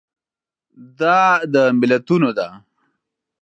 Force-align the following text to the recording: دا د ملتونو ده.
دا 0.99 1.19
د 1.53 1.55
ملتونو 1.79 2.29
ده. 2.37 2.47